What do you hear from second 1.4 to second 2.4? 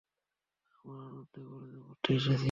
কলেজে পড়তে এসেছি।